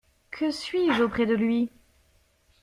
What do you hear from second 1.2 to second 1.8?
de Lui.